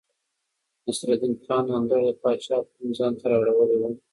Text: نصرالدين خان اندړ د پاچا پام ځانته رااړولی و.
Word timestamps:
نصرالدين 0.85 1.33
خان 1.43 1.65
اندړ 1.77 2.01
د 2.07 2.09
پاچا 2.21 2.57
پام 2.69 2.89
ځانته 2.97 3.25
رااړولی 3.31 3.77
و. 3.79 3.83